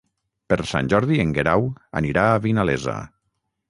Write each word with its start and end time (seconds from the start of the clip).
Per 0.53 0.57
Sant 0.71 0.89
Jordi 0.95 1.21
en 1.25 1.35
Guerau 1.37 1.69
anirà 2.03 2.27
a 2.35 2.43
Vinalesa. 2.49 3.01